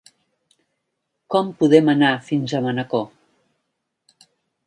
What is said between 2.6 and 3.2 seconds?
Manacor?